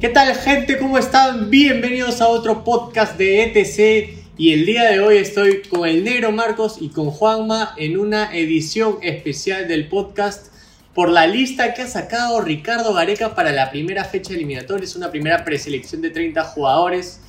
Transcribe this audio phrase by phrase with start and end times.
[0.00, 0.78] ¿Qué tal gente?
[0.78, 1.50] ¿Cómo están?
[1.50, 6.30] Bienvenidos a otro podcast de ETC y el día de hoy estoy con el negro
[6.30, 10.52] Marcos y con Juanma en una edición especial del podcast
[10.94, 14.84] por la lista que ha sacado Ricardo Gareca para la primera fecha eliminatoria.
[14.84, 17.20] Es una primera preselección de 30 jugadores.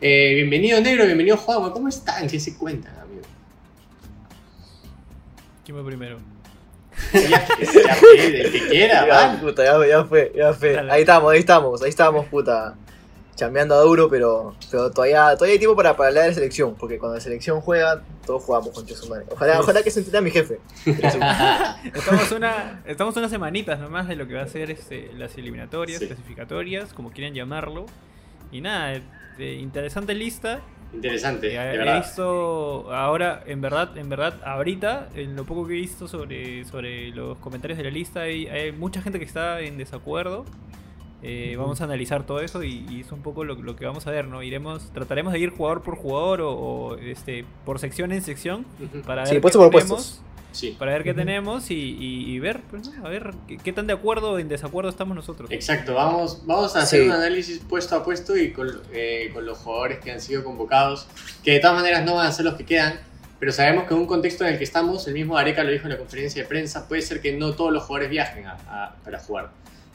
[0.00, 1.72] Eh, bienvenido negro, bienvenido Juanma.
[1.72, 2.26] ¿Cómo están?
[2.26, 3.20] ¿Qué se cuentan, amigo?
[5.62, 6.33] ¿Quién fue primero?
[7.12, 9.40] Ya, ya fue, el que quiera, Ya, van.
[9.40, 10.72] puta, ya, ya fue, ya fue.
[10.72, 10.92] Dale.
[10.92, 12.74] Ahí estamos, ahí estamos, ahí estamos, puta.
[13.36, 16.76] Chambeando a duro, pero, pero todavía, todavía hay tiempo para, para hablar de la selección,
[16.76, 19.24] porque cuando la selección juega, todos jugamos con su madre.
[19.28, 20.60] Ojalá, ojalá que se entienda mi jefe.
[20.86, 25.98] Estamos una, estamos unas semanitas nomás de lo que va a ser este, las eliminatorias,
[25.98, 26.06] Sí.
[26.06, 27.86] clasificatorias, como quieran llamarlo.
[28.52, 29.00] Y nada,
[29.38, 30.60] eh, interesante lista.
[30.94, 31.96] Interesante, Eh, de he verdad.
[31.96, 37.10] visto ahora, en verdad, en verdad, ahorita, en lo poco que he visto sobre, sobre
[37.10, 40.44] los comentarios de la lista, hay, hay mucha gente que está en desacuerdo.
[41.22, 44.06] Eh, Vamos a analizar todo eso y, y es un poco lo, lo que vamos
[44.06, 44.42] a ver, ¿no?
[44.42, 48.66] Iremos, trataremos de ir jugador por jugador o, o, este, por sección en sección
[49.06, 50.22] para Sí, ver puesto qué por tenemos, puestos.
[50.54, 50.74] Sí.
[50.78, 51.18] para ver qué Ujú.
[51.18, 53.04] tenemos y, y- y ver, pues, ¿no?
[53.06, 55.50] a ver qué, qué tan de acuerdo o en desacuerdo estamos nosotros.
[55.50, 57.06] Exacto, vamos, vamos a hacer Sí.
[57.06, 61.06] un análisis puesto a puesto y con, eh, con los jugadores que han sido convocados,
[61.42, 63.00] que de todas maneras no van a ser los que quedan,
[63.40, 65.84] pero sabemos que en un contexto en el que estamos, el mismo Areca lo dijo
[65.84, 68.94] en la conferencia de prensa, puede ser que no todos los jugadores viajen a- a-
[69.04, 69.50] para jugar.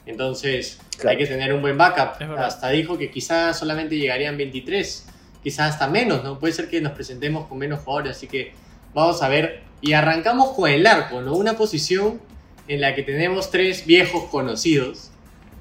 [0.06, 1.10] Entonces Claro.
[1.10, 2.20] hay que tener un buen backup.
[2.38, 5.06] Hasta dijo que quizás solamente llegarían 23,
[5.42, 6.38] quizás hasta menos, ¿no?
[6.38, 8.52] Puede ser que nos presentemos con menos jugadores, así que
[8.94, 9.60] vamos a ver.
[9.82, 11.34] Y arrancamos con el arco, ¿no?
[11.34, 12.20] Una posición
[12.68, 15.10] en la que tenemos tres viejos conocidos,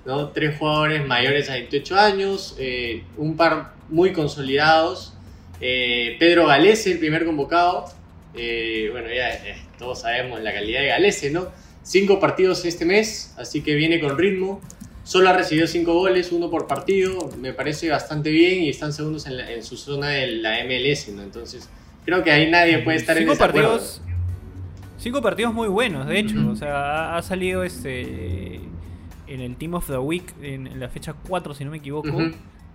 [0.05, 0.29] ¿no?
[0.29, 5.13] Tres jugadores mayores a 28 años, eh, un par muy consolidados.
[5.61, 7.85] eh, Pedro Galese, el primer convocado.
[8.35, 9.29] eh, bueno, ya
[9.77, 11.47] todos sabemos la calidad de Galese, ¿no?
[11.83, 14.61] Cinco partidos este mes, así que viene con ritmo.
[15.03, 17.29] Solo ha recibido cinco goles, uno por partido.
[17.39, 21.09] Me parece bastante bien y están segundos en, la- en su zona de la MLS,
[21.13, 21.23] ¿no?
[21.23, 21.67] Entonces,
[22.09, 23.69] creo que ahí nadie puede estar cinco en desacuerdo.
[23.69, 24.01] partidos
[24.97, 26.75] cinco partidos muy buenos de hecho o sea
[27.13, 28.55] ha, ha salido este
[29.27, 32.19] en el Team of the Week en, en la fecha 4 si no me equivoco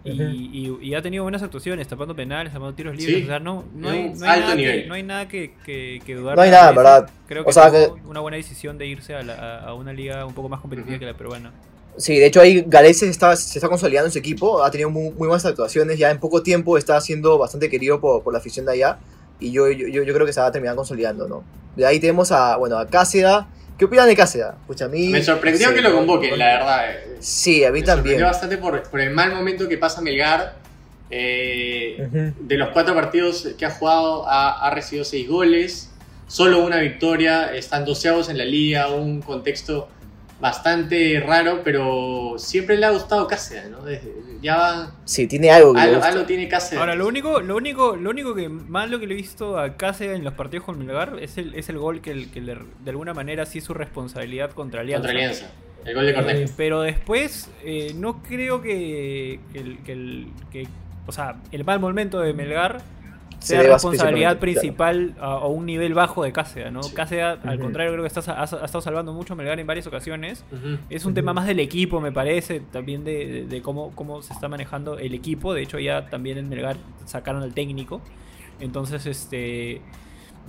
[0.04, 3.06] y, y- y ha tenido buenas actuaciones tapando penales tapando tiros Sí.
[3.06, 4.82] libres o sea no, no, hay, no hay alto nada, nivel.
[4.82, 6.76] que, no hay nada que, que- que dudar No hay de nada, eso.
[6.76, 7.10] ¿verdad?
[7.26, 10.24] creo O que sea, que- una buena decisión de irse a, la- a- una liga
[10.26, 11.52] un poco más competitiva que la peruana
[11.96, 14.90] Sí, de hecho ahí Galés se está, se está consolidando en su equipo, ha tenido
[14.90, 18.40] muy, muy buenas actuaciones, ya en poco tiempo está siendo bastante querido por, por la
[18.40, 18.98] afición de allá
[19.40, 21.44] y yo, yo, yo creo que se va a terminar consolidando, ¿no?
[21.76, 23.48] De ahí tenemos a, bueno, a Cáceda.
[23.78, 24.54] ¿Qué opinan de Cáceda?
[24.68, 25.08] Pucha, a mí...
[25.08, 26.90] Me sorprendió sí, que lo convoquen, la verdad.
[26.90, 27.16] eh.
[27.18, 27.96] Sí, a mí Me también.
[28.18, 30.54] sorprendió bastante por, por el mal momento que pasa Melgar.
[31.10, 35.90] Eh, de los cuatro partidos que ha jugado, ha, ha recibido seis goles,
[36.26, 39.88] solo una victoria, están doceados en la liga, un contexto
[40.48, 43.80] bastante raro, pero siempre le ha gustado Cáceres, ¿no?
[43.82, 44.12] Desde-
[44.42, 46.08] ya va, Sí, tiene algo que le algo, gusta.
[46.12, 46.78] algo tiene Cáceres.
[46.80, 50.18] Ahora, lo único, lo único, lo único que malo que le he visto a Cáceres
[50.18, 52.90] en los partidos con Melgar es el, es el gol que, el- que le- de
[52.90, 55.08] alguna manera sí es su responsabilidad contra Alianza.
[55.08, 55.50] contra Alianza,
[55.86, 56.38] el gol de Cornejo.
[56.40, 60.68] Eh, pero después eh, no creo que, que, el- que el- que-
[61.06, 62.82] o sea, el mal momento de Melgar
[63.46, 66.82] sea responsabilidad principal a, a un nivel bajo de Cáceres, ¿no?
[66.82, 66.94] Sí.
[66.94, 70.44] Cáceres, al contrario, creo que está, ha, ha estado salvando mucho Melgar en varias ocasiones.
[70.90, 74.32] Es un tema más del equipo, me parece, también de, de- de cómo, cómo se
[74.32, 75.54] está manejando el equipo.
[75.54, 78.00] De hecho, ya también en Melgar sacaron al técnico.
[78.60, 79.80] Entonces, este.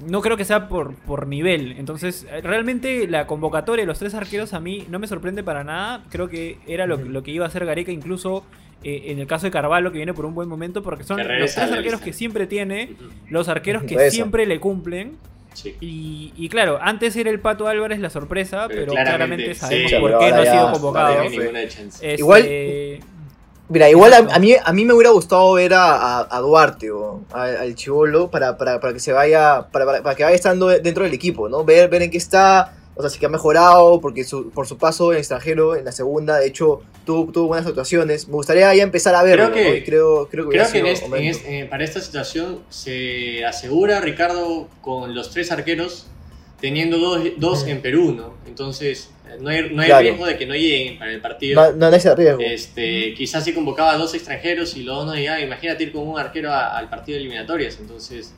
[0.05, 1.71] No creo que sea por, por nivel.
[1.77, 6.03] Entonces, realmente la convocatoria de los tres arqueros a mí no me sorprende para nada.
[6.09, 8.43] Creo que era lo, lo que iba a hacer Gareca, incluso
[8.85, 11.27] eh, en el caso de Carvalho, que viene por un buen momento, porque son los
[11.27, 12.05] tres arqueros lista.
[12.05, 12.95] que siempre tiene,
[13.29, 14.11] los arqueros que Regresa.
[14.15, 15.17] siempre le cumplen.
[15.53, 15.75] Sí.
[15.81, 19.89] Y, y claro, antes era el Pato Álvarez la sorpresa, Pero pero, claramente, claramente, sabemos
[19.91, 21.21] sí, por qué no ha sido convocado.
[21.23, 22.99] Este, Igual-
[23.67, 26.91] Mira, igual a, a mí, a mí me hubiera gustado ver a, a- a Duarte
[26.91, 30.67] o al Chivolo para, para, para que se vaya, para, para, para que vaya estando
[30.67, 31.63] dentro del equipo, ¿no?
[31.63, 34.77] Ver, ver en qué está, o sea, si que ha mejorado, porque su, por su
[34.77, 38.27] paso en extranjero, en la segunda, de hecho, tuvo, tuvo buenas actuaciones.
[38.27, 39.75] Me gustaría ya empezar a verlo, Creo que- ¿no?
[39.75, 41.37] Y creo, creo que hubiera Creo que en sido este- en momento.
[41.37, 46.07] este- eh, para esta situación se asegura Ricardo con los tres arqueros
[46.61, 48.33] teniendo dos, dos en Perú, ¿no?
[48.47, 50.01] Entonces eh, no hay, no hay Claro.
[50.03, 51.61] riesgo de que no lleguen para el partido.
[51.61, 52.39] No, no, no es el riesgo.
[52.39, 56.07] Este, quizás si convocaba a dos extranjeros y los dos no llegaban, imagínate ir con
[56.07, 57.77] un arquero a- al partido de eliminatorias.
[57.79, 58.33] Entonces,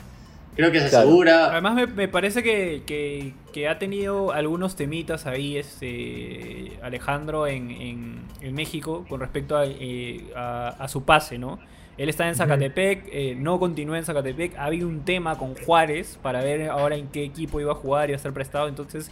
[0.57, 1.07] creo que se Claro.
[1.07, 1.51] asegura.
[1.51, 7.71] Además me, me parece que, que- que ha tenido algunos temitas ahí este Alejandro en,
[7.71, 11.59] en- en México con respecto a, eh, a- a su pase, ¿no?
[11.97, 14.55] Él está en Zacatepec, eh, no continúa en Zacatepec.
[14.57, 18.13] Había un tema con Juárez para ver ahora en qué equipo iba a jugar y
[18.13, 18.67] a ser prestado.
[18.67, 19.09] Entonces,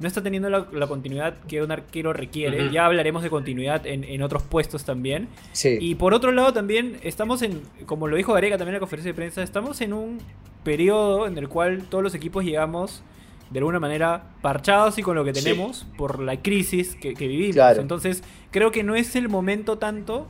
[0.00, 2.70] no está teniendo la, la continuidad que un arquero requiere.
[2.70, 5.28] Ya hablaremos de continuidad en, en otros puestos también.
[5.52, 5.78] Sí.
[5.80, 9.12] Y por otro lado también estamos en, como lo dijo Gareca también en la conferencia
[9.12, 10.18] de prensa, estamos en un
[10.66, 13.02] periodo en el cual todos los equipos llegamos
[13.50, 15.44] de alguna manera parchados y con lo que Sí.
[15.44, 17.54] tenemos por la crisis que, que vivimos.
[17.54, 17.80] Claro.
[17.80, 20.26] Entonces creo que no es el momento tanto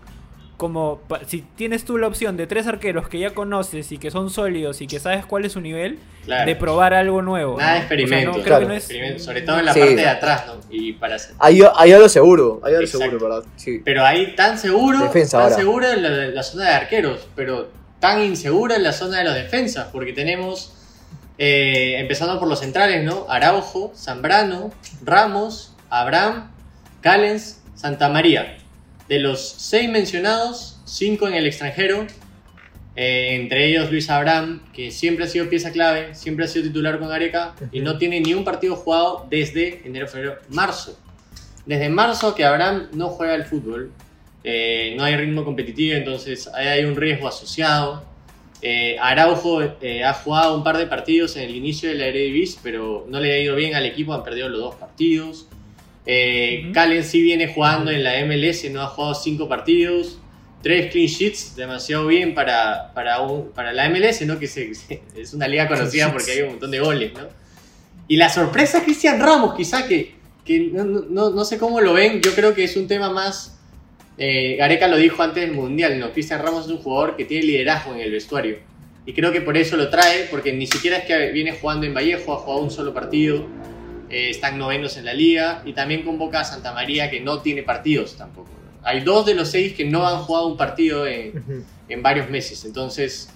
[0.59, 4.31] como si tienes tú la opción de tres arqueros que ya conoces y que son
[4.31, 6.47] sólidos y que sabes cuál es su nivel, Claro.
[6.47, 7.59] de probar algo nuevo.
[7.59, 7.85] Nada de ¿no?
[7.85, 8.33] O sea, no, experimento.
[8.33, 8.61] creo Claro.
[8.63, 8.85] que no es...
[8.85, 9.81] Experimento, Sobre todo en la Sí.
[9.81, 10.55] parte de atrás, ¿no?
[10.71, 11.35] Y para hacer.
[11.39, 13.45] Ahí, ahí a lo seguro, ahí a lo seguro, ¿verdad?
[13.57, 13.81] Sí.
[13.85, 15.57] Pero ahí tan seguro, Defensa tan ahora.
[15.57, 17.69] seguro en la, la zona de arqueros, pero
[18.01, 20.73] tan insegura en la zona de los defensas, porque tenemos,
[21.39, 23.27] eh, empezando por los centrales, ¿no?
[23.29, 24.73] Araujo, Zambrano,
[25.03, 26.51] Ramos, Abraham,
[27.01, 28.59] Callens, Santa María.
[29.09, 32.07] De los seis mencionados, cinco en el extranjero,
[32.97, 36.99] eh, entre ellos Luis Abraham, que siempre ha sido pieza clave, siempre ha sido titular
[36.99, 40.99] con Areca y no tiene ni un partido jugado desde enero, febrero, marzo.
[41.67, 43.93] Desde marzo que Abraham no juega el fútbol,
[44.49, 48.05] eh, no hay ritmo competitivo, entonces hay un riesgo asociado.
[48.63, 52.59] Eh, Araujo eh, ha jugado un par de partidos en el inicio de la Eredivisie,
[52.63, 55.49] pero no le ha ido bien al equipo, han perdido los dos partidos.
[56.07, 56.71] Eh.
[56.73, 60.19] Callens sí viene jugando en la MLS, no ha jugado cinco partidos,
[60.63, 64.39] tres clean sheets, demasiado bien para, para, un- para la MLS, ¿no?
[64.39, 64.71] que se-
[65.17, 67.13] es una liga conocida porque hay un montón de goles.
[67.15, 67.27] ¿no?
[68.09, 70.15] Y la sorpresa es Cristian Ramos, quizá que,
[70.45, 73.56] que no, no- no sé cómo lo ven, yo creo que es un tema más...
[74.19, 76.13] eh, Gareca lo dijo antes del Mundial, ¿no?
[76.13, 78.59] Cristian Ramos es un jugador que tiene liderazgo en el vestuario.
[79.05, 81.95] Y creo que por eso lo trae, porque ni siquiera es que viene jugando en
[81.95, 83.47] Vallejo, ha jugado un solo partido,
[84.11, 87.63] eh, están novenos en la liga, y también convoca a Santa María que no tiene
[87.63, 88.49] partidos tampoco.
[88.49, 88.89] ¿no?
[88.89, 93.31] Hay dos de los seis que no han jugado un partido en varios meses, entonces...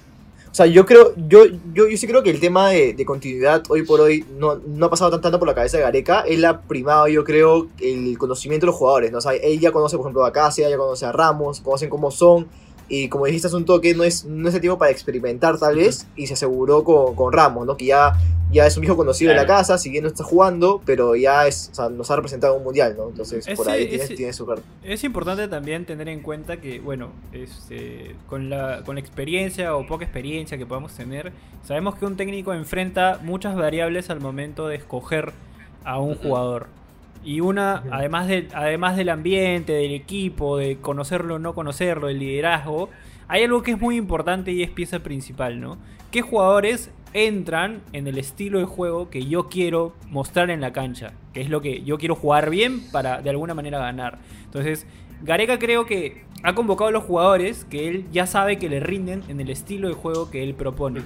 [0.51, 3.63] O sea, yo creo, yo, yo, yo sí creo que el tema de, de continuidad
[3.69, 6.23] hoy por hoy no, no ha pasado tan tanto por la cabeza de Gareca.
[6.23, 9.13] Él ha primado, yo creo, el conocimiento de los jugadores.
[9.13, 9.19] ¿no?
[9.19, 9.33] O sea,
[9.73, 12.49] conoce, por ejemplo, a Casia, ya conoce a Ramos, conocen cómo son.
[12.91, 15.77] Y como dijiste hace un toque, no es, no es el tiempo para experimentar tal
[15.77, 16.07] vez.
[16.17, 17.77] Y se aseguró con, con Ramos, ¿no?
[17.77, 18.15] Que ya,
[18.51, 19.61] ya es un viejo conocido de la Claro.
[19.61, 22.59] casa, si bien no está jugando, pero ya es, o sea, nos ha representado en
[22.59, 23.09] un mundial, ¿no?
[23.09, 24.63] Entonces, por Ese- ahí tiene, su carta.
[24.83, 29.87] Es importante también tener en cuenta que, bueno, este, con, la, con la experiencia o
[29.87, 31.33] poca experiencia que podamos tener,
[31.65, 35.33] sabemos que un técnico enfrenta muchas variables al momento de escoger
[35.85, 36.67] a un jugador.
[37.23, 42.19] Y una, además, de, además del ambiente, del equipo, de conocerlo o no conocerlo, del
[42.19, 42.89] liderazgo,
[43.29, 45.79] hay algo que es muy importante y es pieza principal, ¿no?
[46.11, 51.13] ¿Qué jugadores entran en el estilo de juego que yo quiero mostrar en la cancha?
[51.33, 54.19] Que es lo que yo quiero jugar bien para de alguna manera ganar.
[54.45, 54.87] Entonces,
[55.23, 59.23] Gareca creo que ha convocado a los jugadores que él ya sabe que le rinden
[59.29, 61.01] en el estilo de juego que él propone.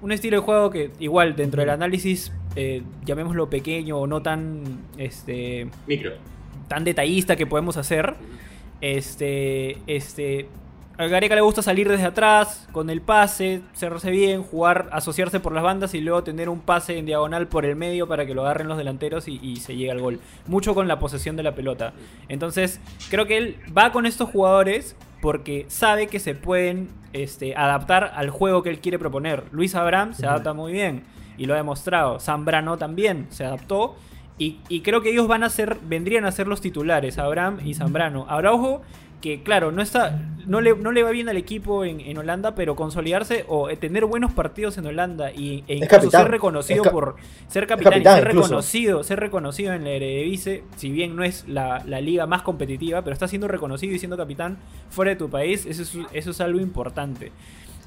[0.00, 4.62] Un estilo de juego que igual dentro del análisis, eh, llamémoslo pequeño o no tan,
[4.96, 6.12] este, Micro.
[6.68, 8.14] tan detallista que podemos hacer,
[8.80, 10.48] este, este,
[10.98, 15.52] a Gareca le gusta salir desde atrás, con el pase, cerrarse bien, jugar, asociarse por
[15.52, 18.42] las bandas y luego tener un pase en diagonal por el medio para que lo
[18.42, 20.20] agarren los delanteros y, y se llegue al gol.
[20.46, 21.94] Mucho con la posesión de la pelota.
[22.28, 28.12] Entonces, creo que él va con estos jugadores porque sabe que se pueden este, adaptar
[28.14, 29.44] al juego que él quiere proponer.
[29.52, 31.04] Luis Abraham se adapta muy bien
[31.40, 32.20] y lo ha demostrado.
[32.20, 33.96] Zambrano también se adaptó.
[34.36, 37.72] Y, y creo que ellos van a ser, vendrían a ser los titulares, Abraham y
[37.72, 38.26] Zambrano.
[38.28, 38.82] Araujo,
[39.22, 42.54] que claro, no está, no le, no le va bien al equipo en, en Holanda,
[42.54, 46.84] pero consolidarse o eh, tener buenos partidos en Holanda y, e incluso capitán, ser reconocido
[46.84, 47.16] por
[47.48, 48.48] ser capitán, capitán y ser incluso.
[48.48, 53.02] reconocido, ser reconocido en la Eredivisie, si bien no es la, la liga más competitiva,
[53.02, 54.58] pero está siendo reconocido y siendo capitán
[54.90, 57.32] fuera de tu país, eso es, eso es algo importante.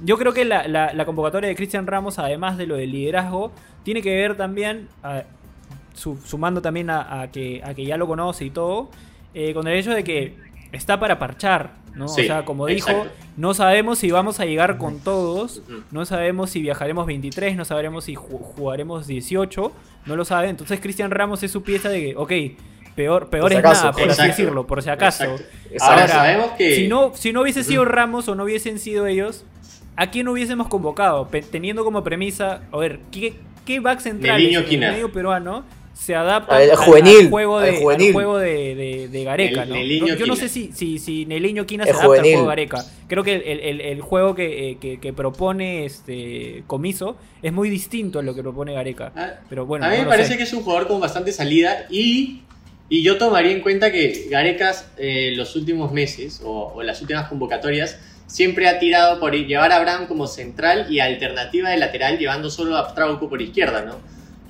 [0.03, 3.51] Yo creo que la, la- la convocatoria de Cristian Ramos, además de lo del liderazgo,
[3.83, 5.23] tiene que ver también, a-
[5.93, 8.89] su- sumando también a, a que, a que ya lo conoce y todo,
[9.33, 10.35] eh, con el hecho de que
[10.71, 12.07] está para parchar, ¿no?
[12.07, 13.11] Sí, o sea, como dijo, exacto.
[13.37, 18.05] no sabemos si vamos a llegar con todos, no sabemos si viajaremos 23, no sabremos
[18.05, 19.71] si ju- jugaremos 18,
[20.07, 20.49] no lo sabe.
[20.49, 22.31] Entonces Cristian Ramos es su pieza de que, ok,
[22.95, 23.85] peor, peor si es acaso.
[23.85, 25.23] nada, por así decirlo, por si acaso.
[25.25, 25.43] Exacto.
[25.71, 25.83] Exacto.
[25.85, 26.75] Ahora, Ahora, sabemos que...
[26.75, 27.85] Si no, si no hubiese sido.
[27.85, 29.45] Ramos o no hubiesen sido ellos,
[29.95, 31.27] ¿a quién hubiésemos convocado?
[31.51, 33.33] Teniendo como premisa, a ver, ¿qué,
[33.65, 38.13] qué back central el medio peruano se adapta Al juvenil, al juego, de, al juvenil.
[38.13, 39.63] juego de, de- de Gareca?
[39.63, 40.07] El ¿no?
[40.15, 42.83] Yo no sé si, si, si Neliño Quina se adapta al juego de Gareca.
[43.07, 48.17] Creo que el, el- juego que, eh, que- que propone este Comiso es muy distinto
[48.19, 49.11] a lo que propone Gareca.
[49.15, 50.37] Ah, Pero bueno, a mí no me parece sé.
[50.37, 52.41] que es un jugador con bastante salida y,
[52.89, 57.27] y yo tomaría en cuenta que Garecas eh, los últimos meses o, o las últimas
[57.29, 57.99] convocatorias
[58.33, 62.75] siempre ha tirado por llevar a Abraham como central y alternativa de lateral llevando solo
[62.75, 63.97] a Trauco por izquierda, ¿no?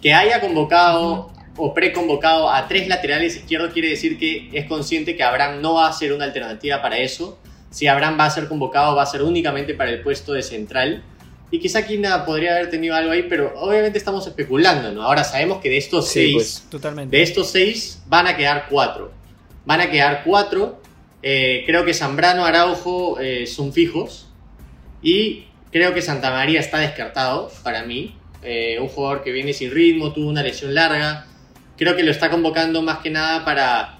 [0.01, 5.23] Que haya convocado o preconvocado a tres laterales izquierdos, quiere decir que es consciente que
[5.23, 7.37] Abraham no va a ser una alternativa para eso.
[7.71, 11.03] Si Abraham va a ser convocado, va a ser únicamente para el puesto de central.
[11.51, 15.03] Y quizá Quina podría haber tenido algo ahí, pero obviamente estamos especulando, ¿no?
[15.03, 17.17] Ahora sabemos que de estos Sí, seis, pues, Totalmente.
[17.17, 19.11] de estos seis van a quedar cuatro.
[19.65, 20.81] Van a quedar cuatro.
[21.23, 24.29] Eh, creo que Zambrano, Araujo eh, son fijos.
[25.01, 28.15] Y creo que Santa María está descartado para mí.
[28.43, 31.25] Eh, un jugador que viene sin ritmo, tuvo una lesión larga.
[31.77, 33.99] Creo que lo está convocando más que nada para,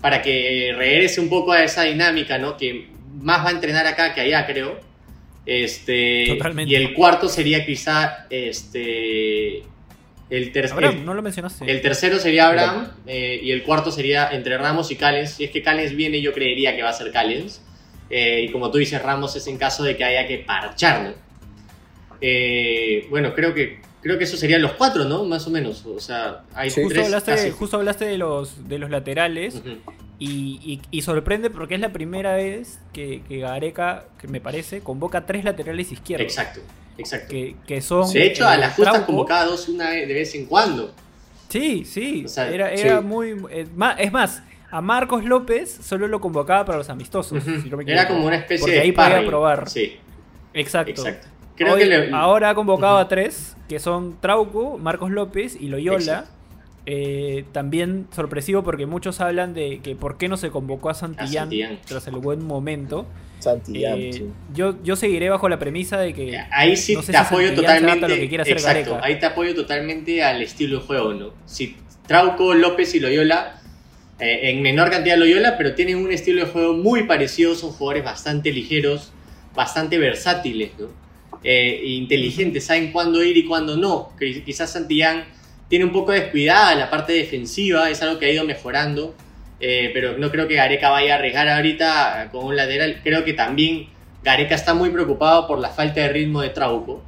[0.00, 2.56] para que regrese un poco a esa dinámica, ¿no?
[2.56, 2.88] Que
[3.20, 4.80] más va a entrenar acá que allá, creo.
[5.44, 6.72] Este, Totalmente.
[6.72, 9.62] Y el cuarto sería quizá este,
[10.36, 10.72] el tercer.
[10.74, 11.70] Abraham, no lo mencionaste.
[11.70, 15.30] El tercero sería Abraham eh, y el cuarto sería entre Ramos y Callens.
[15.32, 17.60] Si es que Callens viene, yo creería que va a ser Callens.
[18.10, 21.14] Eh, y como tú dices, Ramos es en caso de que haya que parcharlo.
[22.20, 25.24] Eh, bueno, creo que creo que eso serían los cuatro, ¿no?
[25.24, 25.84] Más o menos.
[25.86, 26.80] O sea, hay Sí.
[26.82, 27.50] Justo tres hablaste, casi.
[27.50, 29.62] justo hablaste de los, de los laterales
[30.18, 34.80] y, y- y sorprende porque es la primera vez que, que Gareca, que me parece,
[34.80, 36.26] convoca tres laterales izquierdos.
[36.26, 36.60] Exacto,
[36.98, 37.28] exacto.
[37.30, 38.10] Que, que son.
[38.12, 40.92] De hecho, a las justas convocados una vez de vez en cuando.
[41.48, 42.24] Sí, sí.
[42.24, 43.04] O sea, era era sí.
[43.04, 43.30] muy.
[43.50, 43.66] eh,
[43.98, 47.46] es más, a Marcos López solo lo convocaba para los amistosos.
[47.46, 47.60] Ujú.
[47.60, 49.68] si no me Era como una especie Porque de ahí podía probar.
[49.68, 49.96] Sí,
[50.54, 50.90] Exacto.
[50.90, 51.28] exacto.
[51.56, 55.68] Creo Hoy- que le- Ahora ha convocado a tres, que son Trauco, Marcos López y
[55.68, 56.24] Loyola.
[56.84, 61.44] Eh, también sorpresivo porque muchos hablan de que por qué no se convocó a Santillán,
[61.44, 61.78] Santillán.
[61.86, 63.06] tras el buen momento.
[63.42, 64.24] Santillán, Eh, sí.
[64.54, 67.54] yo, yo seguiré bajo la premisa de que Ahí sí no sé te si apoyo
[67.54, 68.08] totalmente.
[68.08, 69.06] lo que quiere hacer exacto, Gareca.
[69.06, 71.34] ahí te apoyo totalmente al estilo de juego, ¿no?
[71.46, 73.60] Si Trauco, López y Loyola,
[74.20, 78.04] eh, en menor cantidad Loyola, pero tienen un estilo de juego muy parecido, son jugadores
[78.04, 79.12] bastante ligeros,
[79.54, 80.86] bastante versátiles, ¿no?
[81.44, 84.12] Eh, inteligentes, saben cuándo ir y cuándo no.
[84.18, 85.24] Que Quizás Santillán
[85.68, 89.14] tiene un poco descuidada la parte defensiva, es algo que ha ido mejorando.
[89.64, 93.00] Eh, pero no creo que Gareca vaya a arriesgar ahorita con un lateral.
[93.04, 93.86] Creo que también
[94.24, 97.04] Gareca está muy preocupado por la falta de ritmo de Trauco.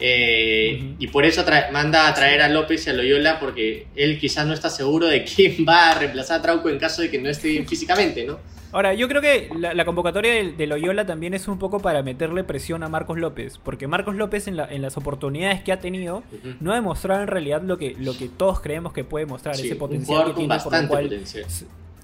[0.00, 0.94] Eh.
[0.98, 4.52] Y por eso manda a traer a López y a Loyola porque él quizás no
[4.52, 7.48] está seguro de quién va a reemplazar a Trauco en caso de que no esté
[7.48, 8.40] bien físicamente, ¿no?
[8.76, 12.02] Ahora, yo creo que la, la convocatoria de, de Loyola también es un poco para
[12.02, 15.80] meterle presión a Marcos López, porque Marcos López en, la- en las oportunidades que ha
[15.80, 16.22] tenido
[16.60, 19.66] no ha demostrado en realidad lo que, lo que todos creemos que puede mostrar, Sí,
[19.66, 21.46] ese potencial que tiene, por bastante cual potencial.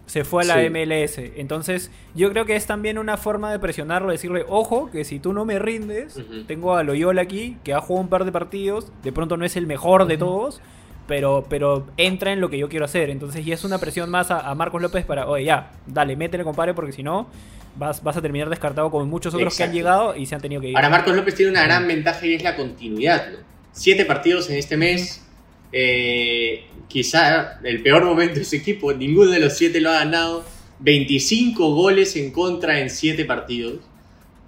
[0.07, 0.67] se- fue a la Sí.
[0.71, 1.19] MLS.
[1.37, 5.33] Entonces, yo creo que es también una forma de presionarlo, decirle, ojo, que si tú
[5.35, 9.13] no me rindes, tengo a Loyola aquí, que ha jugado un par de partidos, de
[9.13, 10.61] pronto no es el mejor de todos,
[11.07, 13.11] pero, pero entra en lo que yo quiero hacer.
[13.11, 16.45] Entonces, ya es una presión más a, a Marcos López para, oye, ya, dale, métele,
[16.45, 17.29] compadre, porque si no,
[17.77, 20.61] vas, vas a terminar descartado como muchos otros que han llegado y se han tenido
[20.61, 20.77] que ir.
[20.77, 23.39] Ahora Marcos López tiene una gran ventaja y es la continuidad, ¿no?
[23.73, 25.25] Siete partidos en este mes.
[25.73, 30.45] eh, quizá el peor momento de su equipo, ninguno de los siete lo ha ganado.
[30.81, 33.77] 25 goles en contra en siete partidos.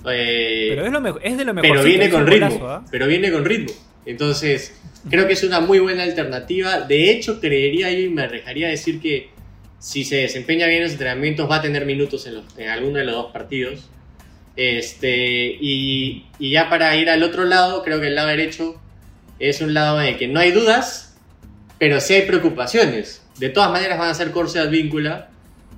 [0.06, 1.70] Eh, pero es, lo es de lo mejor.
[1.70, 2.84] pero viene con ritmo.
[2.90, 3.72] Pero viene con ritmo.
[4.06, 4.74] Entonces,
[5.08, 6.80] creo que es una muy buena alternativa.
[6.80, 9.30] De hecho, creería yo y me arriesgaría decir que
[9.78, 12.98] si se desempeña bien en los entrenamientos, va a tener minutos en, los- en alguno
[12.98, 13.88] de los dos partidos.
[14.56, 18.80] Este, y, y ya para ir al otro lado, creo que el lado derecho
[19.38, 21.16] es un lado en el que no hay dudas,
[21.78, 23.22] pero sí hay preocupaciones.
[23.38, 25.30] De todas maneras, van a ser Corso y Advíncula.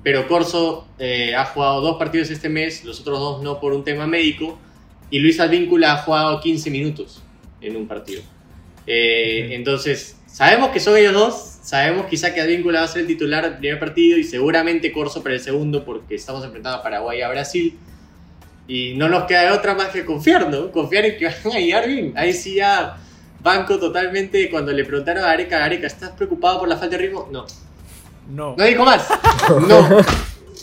[0.02, 3.82] Pero Corso eh, ha jugado dos partidos este mes, los otros dos no por un
[3.82, 4.56] tema médico.
[5.10, 7.22] Y Luis Advíncula ha jugado 15 minutos
[7.60, 8.22] en un partido.
[8.86, 9.48] Eh.
[9.52, 11.52] Entonces, sabemos que son ellos dos.
[11.62, 15.22] Sabemos quizá que Advíncula va a ser el titular del primer partido y seguramente Corso
[15.22, 17.76] para el segundo porque estamos enfrentando a Paraguay y a Brasil.
[18.68, 20.70] Y no nos queda de otra más que confiar, ¿no?
[20.70, 22.12] Confiar en que van a llegar bien.
[22.16, 22.98] Ahí sí ya
[23.40, 27.28] banco totalmente cuando le preguntaron a Gareca, Gareca, ¿estás preocupado por la falta de ritmo?
[27.30, 27.46] No.
[28.28, 28.54] No.
[28.56, 29.06] No dijo más.
[29.68, 30.00] No.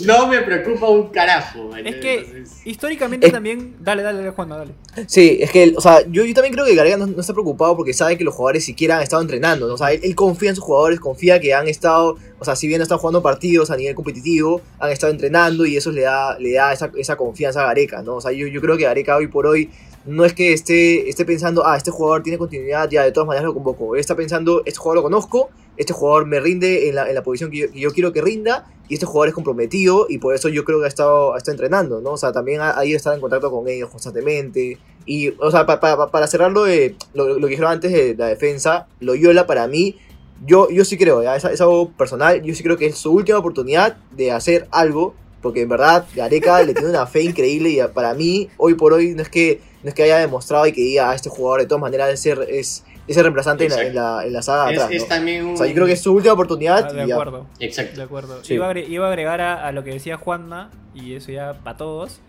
[0.06, 1.70] No me preocupa un carajo.
[1.70, 3.76] ¿me Es que Entonces, históricamente Es- también.
[3.80, 4.72] Dale, dale, dale, Juan, dale.
[5.08, 7.76] Sí, es que, o sea, yo, yo también creo que Gareca no, no está preocupado
[7.76, 9.74] porque sabe que los jugadores siquiera han estado entrenando, ¿no?
[9.74, 12.68] O sea, él, él confía en sus jugadores, confía que han estado, o sea, si
[12.68, 16.54] bien están jugando partidos a nivel competitivo, han estado entrenando y eso le da, le
[16.54, 18.16] da esa, esa confianza a Gareca, ¿no?
[18.16, 19.70] O sea, yo, yo creo que Gareca hoy por hoy
[20.06, 23.46] no es que esté, esté pensando, ah, este jugador tiene continuidad, ya de todas maneras
[23.46, 23.96] lo convoco.
[23.96, 27.24] Él está pensando, este jugador lo conozco, este jugador me rinde en la, en la
[27.24, 30.36] posición que yo, que yo quiero que rinda y este jugador es comprometido y por
[30.36, 32.12] eso yo creo que ha estado, ha estado entrenando, ¿no?
[32.12, 34.78] O sea, también ha, ha ido a estar en contacto con ellos constantemente.
[35.08, 37.92] Y, o sea, pa- pa- pa- para cerrar lo, de, lo, lo que dijeron antes
[37.92, 39.98] de la defensa, Loyola para mí,
[40.46, 43.12] yo, yo sí creo, ya, es, es algo personal, yo sí creo que es su
[43.12, 47.80] última oportunidad de hacer algo, porque en verdad Gareca le tiene una fe increíble y
[47.94, 50.82] para mí, hoy por hoy, no es que, no es que haya demostrado y que
[50.82, 53.96] diga, "Ah, este jugador de todas maneras es, ser- es, ese reemplazante en la, en,
[53.96, 54.92] la, en la saga Es, atrás.
[54.96, 55.08] es ¿no?
[55.10, 55.54] también un...
[55.54, 57.16] O sea, yo creo que es su última oportunidad Ah, de y ya.
[57.16, 57.46] acuerdo.
[57.60, 57.98] Exacto.
[57.98, 58.44] De acuerdo.
[58.44, 58.54] Sí.
[58.56, 61.54] Iba, a agre- iba a agregar a, a lo que decía Juanma, y eso ya
[61.64, 62.20] para todos.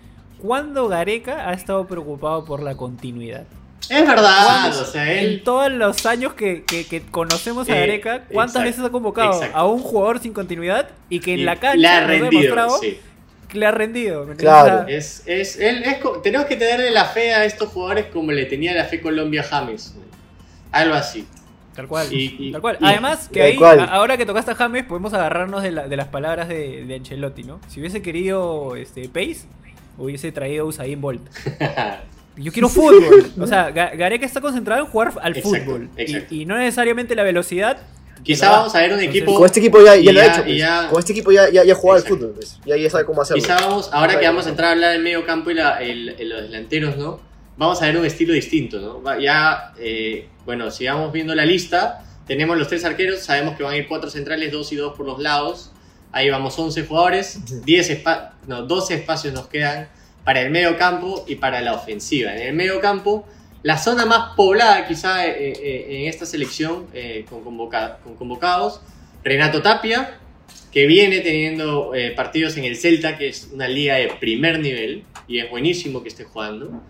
[0.40, 3.44] ¿Cuándo Gareca ha estado preocupado por la continuidad?
[3.90, 5.42] Es verdad, o sea, En él...
[5.44, 9.32] todos los años que, que- que conocemos a Eh, Gareca, ¿cuántas exacto, veces ha convocado
[9.34, 9.56] exacto.
[9.58, 12.06] a un jugador sin continuidad y que en y la le cancha ha nos ha
[12.08, 12.98] rendido, demostrado sí.
[13.48, 14.26] que le ha rendido?
[14.38, 14.88] Claro.
[14.88, 18.72] Es, es, él, es tenemos que tenerle la fe a estos jugadores como le tenía
[18.74, 19.94] la fe Colombia James.
[20.74, 21.26] Algo así.
[21.74, 22.06] Tal cual.
[22.12, 22.78] Y- y- tal cual.
[22.80, 23.80] y- Además, que ahí, cual.
[23.90, 27.42] ahora que tocaste a James, podemos agarrarnos de, la- de las palabras de, de Ancelotti,
[27.42, 27.60] ¿no?
[27.68, 29.46] Si hubiese querido este, Pace,
[29.98, 31.22] hubiese traído a Usain Bolt.
[32.36, 33.32] Yo quiero fútbol.
[33.40, 35.88] O sea, Ga- Gareca está concentrado en jugar al Exacto, fútbol.
[35.96, 36.34] Y- exacto.
[36.34, 37.78] Y, no necesariamente la velocidad.
[38.22, 39.34] Quizá vamos a ver un Entonces, equipo...
[39.36, 40.42] Con este equipo ya, ya Y lo ha ya- hecho.
[40.44, 40.56] pues.
[40.58, 42.32] ya- Con este equipo ya, ya, ya juega al fútbol.
[42.34, 42.58] pues.
[42.64, 43.42] Ya, ya sabe cómo hacerlo.
[43.42, 46.08] Quizá vamos, ahora que vamos a entrar a hablar del medio campo y la- el-
[46.18, 47.20] el- los delanteros, ¿no?
[47.56, 49.20] Vamos a ver un estilo distinto, ¿no?
[49.20, 52.04] Ya, eh, bueno, sigamos viendo la lista.
[52.26, 55.06] Tenemos los tres arqueros, sabemos que van a ir cuatro centrales, dos y dos por
[55.06, 55.70] los lados.
[56.10, 57.60] Ahí vamos 11 jugadores, Ujú.
[57.64, 59.88] 10 espa- no, 12 espacios nos quedan
[60.24, 62.34] para el medio campo y para la ofensiva.
[62.34, 63.26] En el medio campo,
[63.62, 68.80] la zona más poblada quizá eh, eh, en esta selección eh, con, convoca- con convocados,
[69.22, 70.18] Renato Tapia,
[70.72, 75.04] que viene teniendo eh, partidos en el Celta, que es una liga de primer nivel,
[75.28, 76.80] y es buenísimo que esté jugando.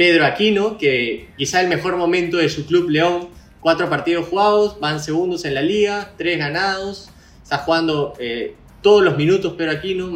[0.00, 3.28] Pedro Aquino, que quizá el mejor momento de su club León,
[3.60, 7.10] cuatro partidos jugados, van segundos en la liga, tres ganados,
[7.42, 10.06] está jugando eh, todos los minutos Pedro Aquino,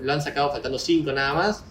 [0.00, 1.64] lo han sacado faltando cinco nada más.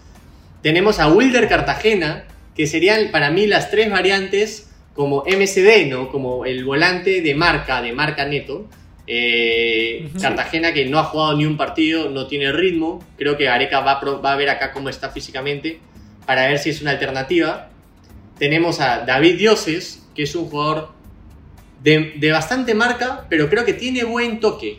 [0.60, 2.24] Tenemos a Wilder Cartagena,
[2.54, 6.10] que serían para mí las tres variantes como MCD, ¿no?
[6.10, 8.68] Como el volante de marca, de marca neto.
[9.06, 10.10] Eh.
[10.20, 13.02] Cartagena que no ha jugado ni un partido, no tiene ritmo.
[13.16, 15.80] Creo que Gareca va a, va a ver acá cómo está físicamente
[16.26, 17.68] para ver si es una alternativa.
[18.38, 20.90] Tenemos a David Dioses, que es un jugador
[21.82, 24.78] de, de bastante marca, pero creo que tiene buen toque.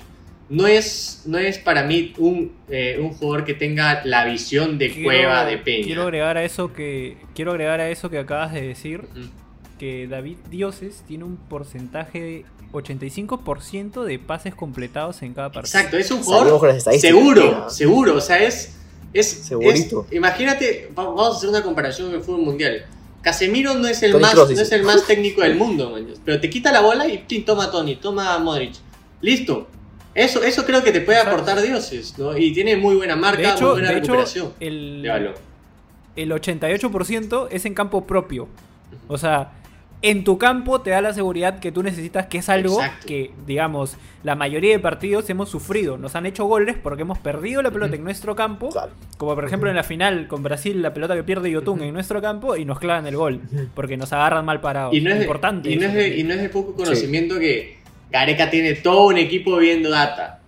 [0.49, 4.89] No es, no es para mí un, eh, un jugador que tenga la visión de
[4.91, 5.85] quiero- Cueva, de Peña.
[5.85, 7.17] Quiero agregar a eso que.
[7.33, 9.05] Quiero agregar a eso que acabas de decir.
[9.79, 15.77] Que David Dioses tiene un porcentaje de 85% de pases completados en cada partido.
[15.77, 18.15] Exacto, es un jugador seguro, seguro.
[18.17, 18.77] O sea, es.
[19.13, 20.05] Es, Segurito.
[20.09, 22.85] es- imagínate, va- vamos a hacer una comparación con el fútbol mundial.
[23.21, 26.49] Casemiro no es el, más, no es el más técnico del mundo, man, pero te
[26.49, 28.73] quita la bola y pin, toma Tony, toma Modric.
[29.21, 29.67] Listo.
[30.15, 31.41] Eso, eso creo que te puede Exacto.
[31.41, 32.37] aportar dioses, ¿no?
[32.37, 35.33] Y tiene muy buena marca, de hecho, muy buena de hecho, recuperación el, de
[36.17, 38.47] el 88% es en campo propio.
[39.07, 39.53] O sea,
[40.03, 43.07] en tu campo te da la seguridad que tú necesitas, que es algo Exacto.
[43.07, 45.97] que, digamos, la mayoría de partidos hemos sufrido.
[45.97, 48.69] Nos han hecho goles porque hemos perdido la pelota en nuestro campo.
[48.69, 48.91] Claro.
[49.17, 52.21] Como por ejemplo en la final con Brasil, la pelota que pierde Yotun en nuestro
[52.21, 53.39] campo y nos clavan el gol.
[53.73, 54.93] Porque nos agarran mal parados.
[54.93, 55.71] Y no es de, Importante.
[55.71, 56.19] y no es de, también.
[56.19, 57.77] y no es de poco conocimiento que
[58.11, 60.41] Gareca tiene todo un equipo viendo data.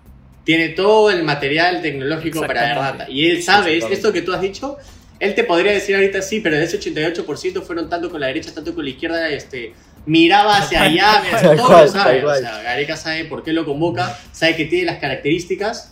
[0.44, 3.04] Tiene todo el material tecnológico para ver Exactamente.
[3.04, 3.12] data.
[3.12, 4.78] Y él sabe, esto que tú has dicho,
[5.26, 8.54] él te podría decir ahorita sí, pero de ese 88% fueron tanto con la derecha,
[8.54, 9.74] tanto con la izquierda, este,
[10.06, 12.24] miraba hacia allá, mira, todo lo sabe.
[12.24, 15.92] O sea, Gareca sabe por qué lo convoca, sabe que tiene las características.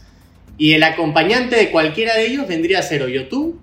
[0.57, 3.59] Y el acompañante de cualquiera de ellos vendría a ser o Yotun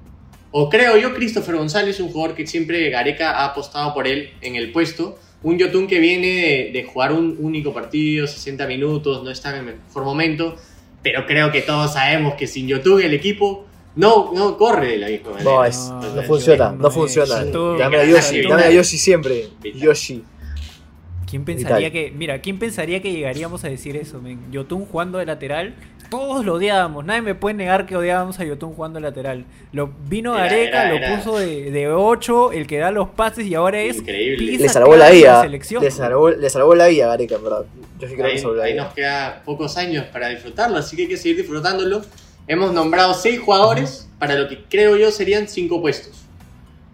[0.53, 4.57] o creo yo, Christopher González, un jugador que siempre Gareca ha apostado por él en
[4.57, 5.19] el puesto.
[5.43, 9.69] Un Yotun que viene de, de jugar un único partido, 60 minutos, no está en
[9.69, 10.57] el mejor momento.
[11.03, 15.09] Pero creo que todos sabemos que sin Yotun el equipo no, no corre de la
[15.09, 15.51] misma manera.
[15.51, 17.45] No, es, No, no, no, funciona, no, funciona.
[17.79, 19.49] Dame a Yoshi, dame a Yoshi siempre.
[19.63, 19.81] Vital.
[19.81, 20.25] Yoshi.
[21.29, 21.93] ¿Quién pensaría Vital.
[21.93, 24.41] que, mira, quién pensaría que llegaríamos a decir eso, men?
[24.51, 25.75] Yotun jugando de lateral,
[26.11, 29.45] todos lo odiábamos, nadie me puede negar que odiábamos a Yotun jugando de lateral.
[29.73, 33.47] Lo vino Era- Areca, era- lo puso de, de 8, el que da los pases
[33.47, 34.59] y ahora es Increíble.
[34.59, 35.41] Le salvó la vida.
[35.43, 35.85] selección.
[35.85, 37.65] Le salvó, le salvó la vida a Gareca, en verdad.
[38.01, 38.85] Yo sí creo que Ahí, salvó la ahí vida.
[38.87, 42.03] nos queda pocos años para disfrutarlo, así que hay que seguir disfrutándolo.
[42.51, 46.27] Hemos nombrado seis jugadores para lo que creo yo serían cinco puestos.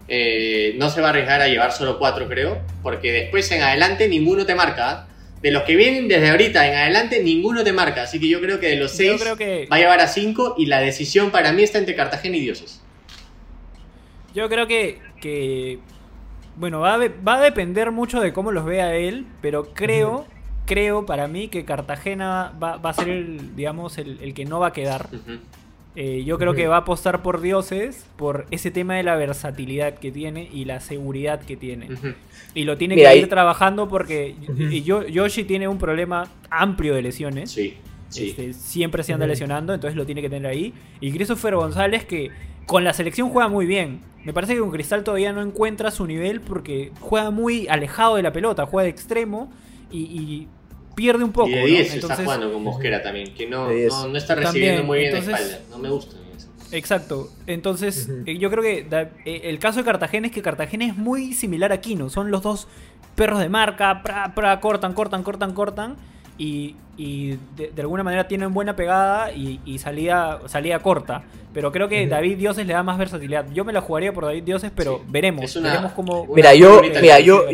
[0.07, 4.07] Eh, no se va a arriesgar a llevar solo cuatro, creo, porque después en adelante
[4.07, 4.89] ninguno te marca.
[4.91, 5.07] ¿ah?
[5.41, 8.03] De los que vienen desde ahorita en adelante, ninguno te marca.
[8.03, 10.53] Así que yo creo que de los seis creo que va a llevar a cinco
[10.59, 12.81] y la decisión para mí está entre Cartagena y Dioses.
[14.35, 15.79] Yo creo que, que
[16.55, 20.27] bueno, va a, de- va a depender mucho de cómo los vea él, pero creo,
[20.67, 24.59] creo para mí que Cartagena va, va a ser el, digamos, el, el que no
[24.59, 25.09] va a quedar.
[25.95, 29.95] Eh, yo creo que va a apostar por dioses, por ese tema de la versatilidad
[29.95, 31.87] que tiene y la seguridad que tiene.
[32.53, 34.35] Y lo tiene Mira, que ahí- ir trabajando porque
[34.85, 37.49] yo, Yoshi tiene un problema amplio de lesiones.
[37.49, 37.73] Sí,
[38.09, 38.29] sí.
[38.29, 40.71] Este, siempre se anda lesionando, entonces lo tiene que tener ahí.
[41.01, 42.29] Y Christopher González, que
[42.67, 44.01] con la selección juega muy bien.
[44.23, 48.21] Me parece que con Cristal todavía no encuentra su nivel porque juega muy alejado de
[48.23, 49.51] la pelota, juega de extremo
[49.89, 50.47] y, y
[50.97, 51.47] pierde un poco.
[51.47, 51.65] Y de ¿no?
[51.67, 53.93] 10 está Entonces- jugando con Mosquera también, que no, De 10.
[53.93, 55.65] no, no está recibiendo También, muy bien de entonces- espalda.
[55.69, 56.15] No me gusta.
[56.71, 57.29] Exacto.
[57.45, 60.97] Entonces, eh, yo creo que da- eh, el caso de Cartagena es que Cartagena es
[60.97, 62.09] muy similar a Quino.
[62.09, 62.67] Son los dos
[63.15, 65.95] perros de marca, pra, pra, cortan, cortan, cortan, cortan.
[66.39, 71.23] Y, y de, de alguna manera tienen buena pegada y, y salida, salida corta.
[71.53, 72.05] Pero creo que.
[72.05, 73.45] David Dioses le da más versatilidad.
[73.53, 75.03] Yo me la jugaría por David Dioses, pero Sí.
[75.07, 75.45] veremos.
[75.45, 76.23] Es una- veremos cómo.
[76.23, 77.45] una Mira, yo, mira, yo.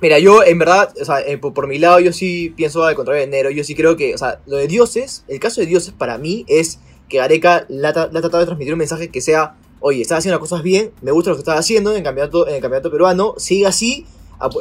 [0.00, 2.94] Mira, yo en verdad, o sea, eh, por, por mi lado, yo sí pienso al
[2.94, 3.50] contrario de Nero.
[3.50, 6.44] Yo sí creo que, o sea, lo de dioses, el caso de dioses para mí
[6.48, 6.78] es
[7.08, 10.48] que Gareca le ha, tratado de transmitir un mensaje que sea, oye, estás haciendo las
[10.48, 13.34] cosas bien, me gusta lo que estás haciendo en el campeonato, en el campeonato peruano,
[13.38, 14.06] sigue así,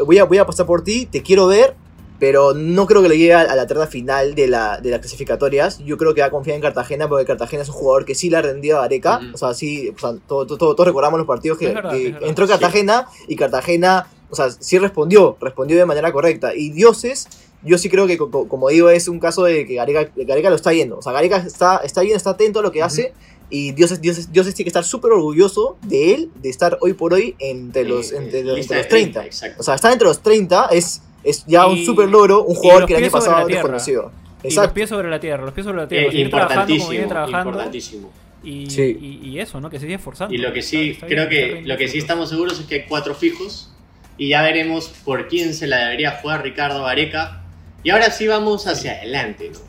[0.06, 1.76] voy a, voy a pasar por ti, te quiero ver,
[2.20, 5.00] pero no creo que le llegue a, a la terna final de, la, de las
[5.02, 5.80] clasificatorias.
[5.80, 8.30] Yo creo que va a confiar en Cartagena, porque Cartagena es un jugador que sí
[8.30, 9.18] le ha rendido a Gareca.
[9.18, 9.34] Ujú.
[9.34, 12.48] O sea, sí, o sea, todo- todo- todo- todos recordamos los partidos que, verdad, entró
[12.48, 16.54] Cartagena y Cartagena, o sea, sí respondió, respondió de manera correcta.
[16.56, 17.28] Y Dioses,
[17.64, 20.50] yo sí creo que, co- co- como digo, es un caso de que Gareca, Gareca
[20.50, 20.98] lo está yendo.
[20.98, 22.86] O sea, Gareca está, está bien, está atento a lo que Ujú.
[22.88, 23.14] hace.
[23.50, 27.14] Y Dioses, Dioses, Dioses tiene que estar súper orgulloso de él, de estar hoy por
[27.14, 29.26] hoy entre los, Eh, entre, los- lista entre los 30.
[29.26, 29.62] Exacto.
[29.62, 32.82] O sea, estar entre los 30 es, es ya un Y- súper logro, un jugador
[32.82, 34.12] los que el año pasado desconocido.
[34.42, 34.74] Y los Exacto.
[34.76, 36.30] pies sobre la tierra, los pies sobre la Eh, tierra.
[36.30, 37.50] trabajando viene importantísimo, trabajando.
[37.52, 38.12] importantísimo.
[38.44, 38.98] Y, Sí.
[39.24, 39.70] y, y eso, ¿no?
[39.72, 40.34] Que se sigue esforzando.
[40.34, 43.16] Y lo que sí, creo que lo que sí estamos seguros es que hay cuatro
[43.16, 43.72] fijos
[44.18, 47.42] y ya veremos por quién se la debería jugar Ricardo Vareca.
[47.84, 49.60] Y ahora sí vamos hacia adelante, ¿no?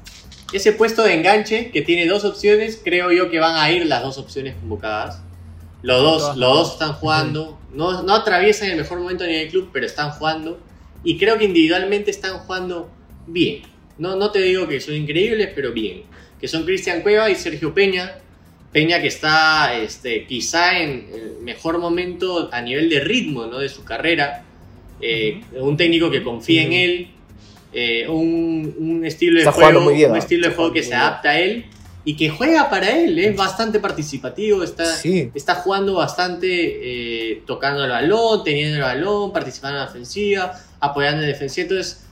[0.52, 4.02] Ese puesto de enganche que tiene dos opciones, creo yo que van a ir las
[4.02, 5.20] dos opciones convocadas.
[5.82, 9.70] Los dos, los dos están jugando, no, no atraviesan el mejor momento a nivel club,
[9.72, 10.60] pero están jugando.
[11.04, 12.90] Y creo que individualmente están jugando
[13.26, 13.62] bien.
[13.98, 16.04] No, no te digo que son increíbles, pero bien.
[16.40, 18.18] Que son Cristian Cueva y Sergio Peña.
[18.72, 23.58] Peña que está este, quizá en el mejor momento a nivel de ritmo ¿no?
[23.58, 24.44] de su carrera.
[25.00, 27.08] Eh, Un técnico que confía en él.
[27.72, 31.30] eh, un, un estilo de juego, muy bien, un estilo de juego que se adapta
[31.30, 31.66] a él
[32.06, 33.18] y que juega para él.
[33.18, 35.30] Es bastante participativo, está, Sí.
[35.34, 36.46] está jugando bastante,
[37.32, 41.62] eh, tocando el balón, teniendo el balón, participando en la ofensiva, apoyando en defensiva.
[41.68, 42.05] Entonces,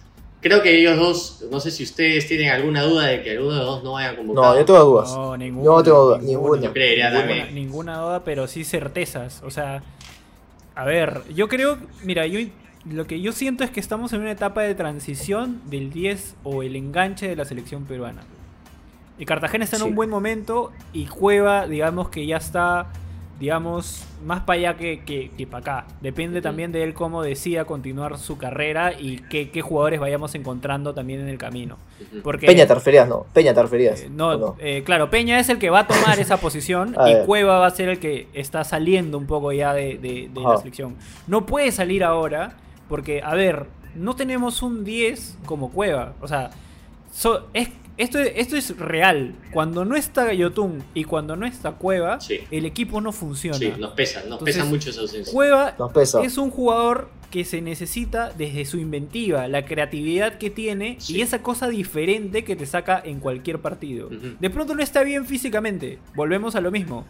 [0.44, 3.59] creo que ellos dos, no sé si ustedes tienen alguna duda de que alguno de
[3.59, 4.52] los dos no vaya convocado.
[4.54, 5.11] No, yo tengo dudas.
[5.16, 5.64] No, ninguna.
[5.64, 6.62] No tengo duda, ninguna.
[6.62, 7.54] Yo creería ninguna, también.
[7.54, 9.42] ninguna duda, pero sí certezas.
[9.44, 9.83] O sea,
[10.76, 12.38] a ver, yo creo, mira, yo
[12.88, 16.62] lo que yo siento es que estamos en una etapa de transición del 10 o
[16.62, 18.22] el enganche de la selección peruana.
[19.18, 19.88] Y Cartagena está en Sí.
[19.88, 22.88] un buen momento y Cueva, digamos que ya está,
[23.40, 25.87] digamos, más para allá que, que, para acá.
[26.01, 30.94] Depende también de él cómo decida continuar su carrera y qué, qué jugadores vayamos encontrando
[30.94, 31.77] también en el camino.
[32.23, 33.27] Porque Peña te referías, no.
[33.33, 34.03] Peña te referías.
[34.03, 34.57] eh, no, ¿o no?
[34.61, 37.27] eh, claro, Peña es el que va a tomar esa posición A y ver.
[37.27, 40.57] Cueva va a ser el que está saliendo un poco ya de, de- de la
[40.59, 40.94] selección.
[41.27, 42.57] No puede salir ahora
[42.88, 46.14] porque, a ver, no tenemos un 10 como Cueva.
[46.20, 46.51] O sea,
[47.12, 49.35] so- es, esto, esto es real.
[49.52, 52.40] Cuando no está Yotun y cuando no está Cueva, Sí.
[52.50, 53.57] el equipo no funciona.
[53.59, 55.33] Sí, nos pesa, nos Entonces, pesa mucho esa ausencia.
[55.33, 56.22] Cueva Nos pesa.
[56.22, 61.16] es un jugador que se necesita desde su inventiva, la creatividad que tiene Sí.
[61.16, 64.09] y esa cosa diferente que te saca en cualquier partido.
[64.09, 67.04] De pronto no está bien físicamente, volvemos a lo mismo.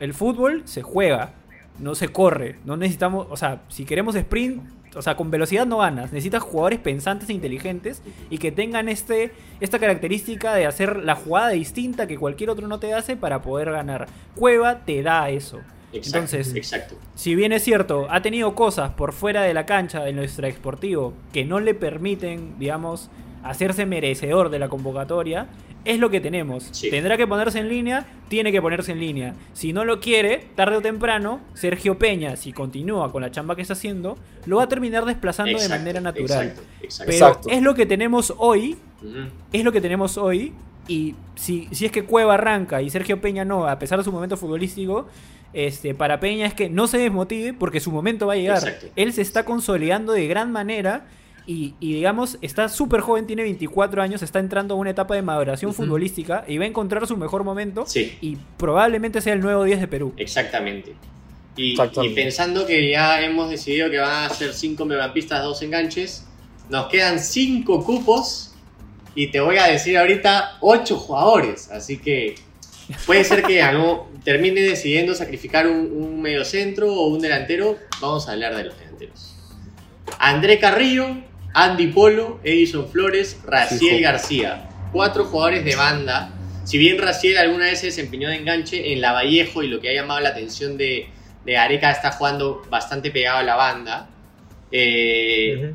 [0.00, 1.34] El fútbol se juega,
[1.78, 4.60] no se corre, no necesitamos, o sea, si queremos sprint,
[4.96, 9.32] o sea, con velocidad no ganas, necesitas jugadores pensantes e inteligentes y que tengan este
[9.60, 13.70] esta característica de hacer la jugada distinta que cualquier otro no te hace para poder
[13.70, 14.06] ganar.
[14.34, 15.60] Cueva te da eso.
[15.94, 16.96] Exacto, Entonces, exacto.
[17.14, 21.14] si bien es cierto, ha tenido cosas por fuera de la cancha de nuestro exportivo
[21.32, 23.10] que no le permiten, digamos,
[23.44, 25.48] hacerse merecedor de la convocatoria,
[25.84, 26.68] es lo que tenemos.
[26.72, 26.90] Sí.
[26.90, 29.34] Tendrá que ponerse en línea, tiene que ponerse en línea.
[29.52, 33.62] Si no lo quiere, tarde o temprano, Sergio Peña, si continúa con la chamba que
[33.62, 36.46] está haciendo, lo va a terminar desplazando de manera natural.
[36.46, 37.12] Exacto, exacto.
[37.12, 37.48] Pero Exacto.
[37.50, 38.76] es lo que tenemos hoy,
[39.52, 40.54] es lo que tenemos hoy.
[40.86, 44.12] Y si, si es que Cueva arranca y Sergio Peña no, a pesar de su
[44.12, 45.06] momento futbolístico,
[45.54, 48.58] este, para Peña es que no se desmotive porque su momento va a llegar.
[48.58, 48.86] Exacto.
[48.96, 51.06] Él se está consolidando de gran manera
[51.46, 55.22] y, y, digamos, está súper joven, tiene 24 años, está entrando a una etapa de
[55.22, 59.62] maduración futbolística y va a encontrar su mejor momento Sí, y probablemente sea el nuevo
[59.64, 60.12] 10 de Perú.
[60.16, 60.94] exactamente.
[61.56, 62.12] Y, Exactamente.
[62.12, 66.26] y pensando que ya hemos decidido que van a ser 5 megapistas, 2 enganches,
[66.68, 68.54] nos quedan 5 cupos
[69.14, 71.70] y te voy a decir ahorita 8 jugadores.
[71.70, 72.34] Así que
[73.06, 77.78] puede ser que algo termine decidiendo sacrificar un, un mediocentro o un delantero.
[78.00, 79.34] Vamos a hablar de los delanteros.
[80.18, 81.16] André Carrillo,
[81.54, 84.02] Andy Polo, Edison Flores, Raciel.
[84.02, 84.68] García.
[84.92, 86.30] Cuatro jugadores de banda.
[86.64, 89.90] Si bien Raciel alguna vez se desempeñó de enganche en la Vallejo y lo que
[89.90, 91.08] ha llamado la atención de,
[91.44, 94.08] de Areca está jugando bastante pegado a la banda.
[94.72, 95.74] Eh,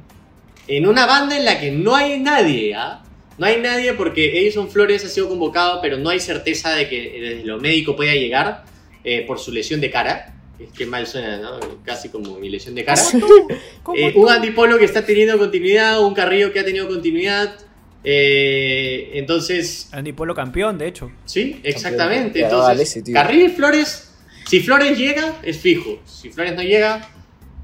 [0.68, 3.04] en una banda en la que no hay nadie, ¿ah?
[3.40, 7.20] No hay nadie porque Edison Flores ha sido convocado, pero no hay certeza de que
[7.20, 8.66] desde lo médico pueda llegar
[9.04, 10.36] eh, por su lesión de cara.
[10.60, 11.58] Es que mal suena, ¿no?
[11.86, 13.02] Casi como mi lesión de cara.
[13.84, 17.56] ¿Cómo Eh, un antipolo que está teniendo continuidad, un Carrillo que ha tenido continuidad.
[18.04, 21.12] eh, entonces, Andy Polo campeón, de hecho.
[21.26, 22.42] sí, exactamente.
[22.42, 23.14] Entonces, vale, ese tío.
[23.14, 24.14] Carrillo y Flores,
[24.48, 26.00] si Flores llega, es fijo.
[26.06, 27.10] Si Flores no llega,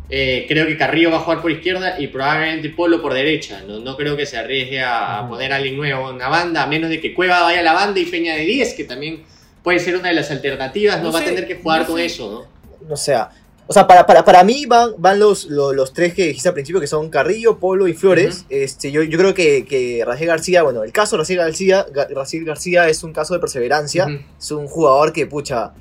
[0.10, 3.64] eh, creo que Carrillo va a jugar por izquierda y probablemente Polo por derecha.
[3.68, 6.68] No, no creo que se arriesgue a, poner a alguien nuevo en una banda, a
[6.68, 9.24] menos de que Cueva vaya a la banda y Peña de 10, que también
[9.64, 10.98] puede ser una de las alternativas.
[11.00, 12.06] No, No va a tener que jugar no con sé.
[12.06, 12.48] eso,
[12.88, 12.94] ¿no?
[12.94, 13.30] O sea,
[13.66, 16.54] o sea para, para, para mí van, van los, los, los tres que dijiste al
[16.54, 18.46] principio, que son Carrillo, Polo y Flores.
[18.50, 22.46] este, yo, yo creo que, que García, bueno, el caso de Raciel García, Ga- Raciel
[22.46, 24.06] García es un caso de perseverancia.
[24.40, 25.74] Es un jugador que, pucha,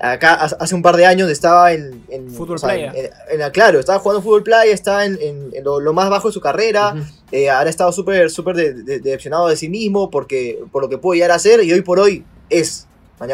[0.00, 2.04] acá hace un par de años estaba en...
[2.08, 2.92] en Fútbol o sea, playa.
[2.96, 6.08] en- en la- claro, estaba jugando fútbol playa, estaba en, en- en lo, lo más
[6.10, 6.94] bajo de su carrera.
[6.96, 7.04] Ujú.
[7.32, 10.88] eh, ahora ha estado súper, súper de- de- decepcionado de sí mismo porque, por lo
[10.88, 12.86] que puede llegar a ser y hoy por hoy es.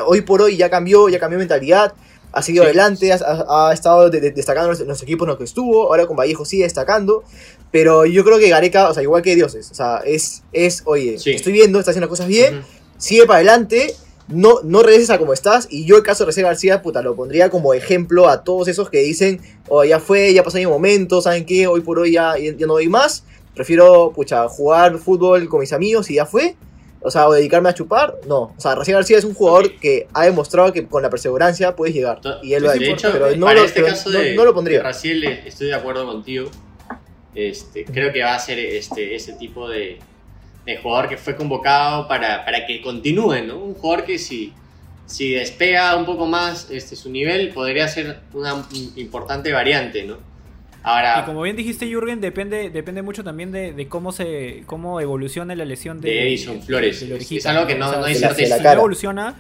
[0.07, 1.95] Hoy por hoy ya cambió, ya cambió mentalidad,
[2.33, 2.71] ha seguido Sí.
[2.71, 3.19] adelante, ha,
[3.69, 6.45] ha- estado de- de- destacando en los, equipos en los que estuvo, ahora con Vallejo
[6.45, 7.23] sigue destacando,
[7.71, 11.19] pero yo creo que Gareca, o sea, igual que Dioses, o sea, es, es oye,
[11.21, 11.31] Sí.
[11.31, 12.67] estoy viendo, está haciendo las cosas bien, Ujú.
[12.99, 13.95] sigue para adelante,
[14.29, 15.69] no, no regreses a como estás.
[15.71, 18.91] Y yo, el caso de Recién García, puta, lo pondría como ejemplo a todos esos
[18.91, 21.67] que dicen, oh, ya fue, ya pasó mi momento, ¿saben qué?
[21.67, 23.25] Hoy por hoy ya, ya no doy más.
[23.55, 26.57] Prefiero, pucha, jugar fútbol con mis amigos y ya fue.
[27.01, 28.17] O sea, o dedicarme a chupar.
[28.27, 28.41] No.
[28.41, 31.95] O sea, Recién García es un jugador que ha demostrado que con la perseverancia puedes
[31.95, 32.21] llegar.
[32.43, 32.85] Y él lo ha hecho.
[32.85, 34.83] hecho, pero no para lo, este pero caso no- de, no lo pondría.
[34.83, 36.51] Raciel, eh, estoy de acuerdo contigo.
[37.35, 39.99] Este, creo que va a ser este, ese tipo de,
[40.67, 43.57] de jugador que fue convocado para, para que continúe, ¿no?
[43.59, 44.53] Un jugador que si,
[45.07, 50.17] si despega un poco más este, su nivel, podría ser una importante variante, ¿no?
[50.83, 55.01] Ahora, Y como bien dijiste, Jürgen, depende, depende mucho también de, de cómo se cómo
[55.01, 57.03] evoluciona la lesión de, De Edison Flores.
[57.03, 58.45] Es- algo que no- O sea, no hay certeza.
[58.45, 58.75] si La cara.
[58.75, 59.35] no evoluciona,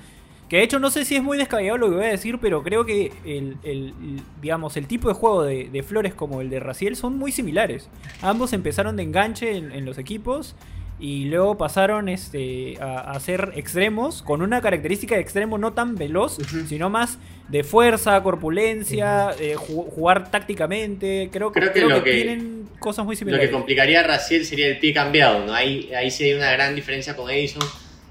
[0.48, 2.64] que de hecho no sé si es muy descabellado lo que voy a decir, pero
[2.64, 6.50] creo que el, el- el- digamos, el tipo de juego de, de Flores como el
[6.50, 7.88] de Raciel son muy similares.
[8.22, 10.56] Ambos empezaron de enganche en, en los equipos
[10.98, 15.94] y luego pasaron este, a, a ser extremos con una característica de extremo no tan
[15.94, 21.28] veloz, sino más de fuerza, corpulencia, eh, ju- jugar tácticamente.
[21.30, 23.46] Creo, Creo que creo lo que, que- tienen cosas muy Lo similares.
[23.48, 25.52] que complicaría a Raciel sería el pie cambiado, ¿no?
[25.52, 27.62] Ahí, ahí sí hay una gran diferencia con Edison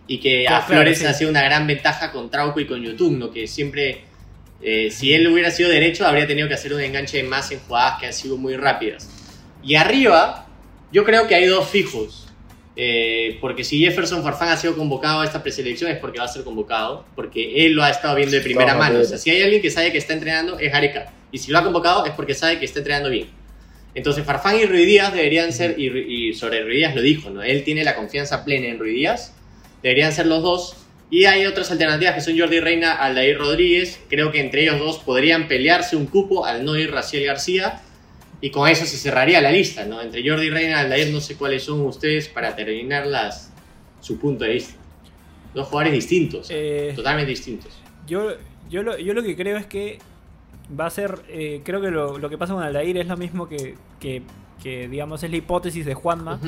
[0.08, 1.06] y que a Claro, Flores sí.
[1.06, 3.32] ha sido una gran ventaja con Trauco y con YouTube, ¿no?
[3.32, 4.02] Que siempre,
[4.62, 8.00] eh, si él hubiera sido derecho, habría tenido que hacer un enganche más en jugadas
[8.00, 9.10] que han sido muy rápidas.
[9.64, 10.48] Y arriba,
[10.92, 12.22] yo creo que hay dos fijos.
[12.78, 16.28] Eh, porque si Jefferson Farfán ha sido convocado a esta preselección es porque va a
[16.28, 18.82] ser convocado, porque él lo ha estado viendo de primera mano.
[18.82, 19.10] O maneras.
[19.10, 21.14] sea, si hay alguien que sabe que está entrenando, es Gareca.
[21.32, 23.28] Y si lo ha convocado es porque sabe que está entrenando bien.
[23.94, 27.42] Entonces Farfán y Ruiz Díaz deberían ser, y, y sobre Ruiz Díaz lo dijo, ¿no?
[27.42, 29.34] Él tiene la confianza plena en Ruiz Díaz,
[29.82, 30.76] deberían ser los dos.
[31.10, 34.02] Y hay otras alternativas que son Jordi Reina, Aldair Rodríguez.
[34.10, 37.82] Creo que entre ellos dos podrían pelearse un cupo al no ir Raciel García.
[38.42, 40.02] Y con eso se cerraría la lista, ¿no?
[40.02, 43.52] Entre Jordi Reina y Aldair, no sé cuáles son ustedes para terminar las,
[44.02, 44.74] su punto de vista.
[45.54, 47.72] Dos jugadores distintos, Eh, totalmente distintos.
[48.08, 48.34] Yo,
[48.70, 50.00] yo, lo, yo lo que creo es que
[50.78, 51.22] va a ser.
[51.30, 54.22] eh, creo que lo, lo que pasa con Aldair es lo mismo que, que,
[54.62, 56.40] que, digamos, es la hipótesis de Juanma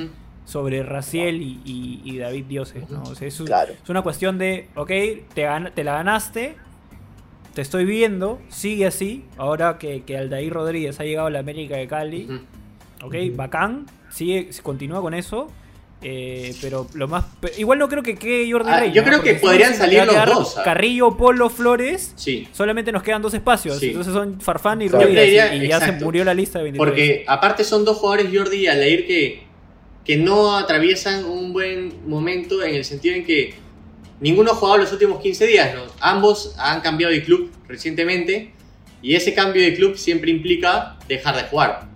[0.46, 2.90] sobre Raciel y, y- y David Dioses.
[2.90, 3.04] ¿no?
[3.04, 3.74] O sea, es, un- Claro.
[3.82, 4.88] es una cuestión de, ok,
[5.34, 6.56] te, gan- te la ganaste,
[7.58, 9.26] te estoy viendo, sigue así.
[9.36, 13.08] Ahora que, que Aldair Rodríguez ha llegado a la América de Cali, Ujú.
[13.08, 15.52] ok, bacán, sigue, continúa con eso.
[16.04, 17.26] eh, pero lo más.
[17.58, 20.56] Igual no creo que quede Jordi Ah, yo creo porque que podrían salir los dos.
[20.64, 22.14] Carrillo, Polo, Flores.
[22.16, 23.80] Sí, Solamente nos quedan dos espacios.
[23.80, 23.88] Sí.
[23.88, 24.90] Entonces son Farfán y.
[24.90, 26.78] Yo creería- y, y ya se murió la lista de 23.
[26.92, 29.42] Porque aparte son dos jugadores, Jordi y Aldair, que,
[30.06, 33.56] que no atraviesan un buen momento en el sentido en que
[34.20, 35.72] ninguno ha jugado los últimos 15 días.
[36.00, 38.52] Ambos han cambiado de club recientemente
[39.02, 41.88] y ese cambio de club siempre implica dejar de jugar.